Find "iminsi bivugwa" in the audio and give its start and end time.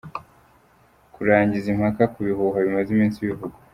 2.91-3.59